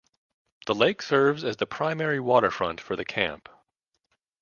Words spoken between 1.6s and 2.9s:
primary waterfront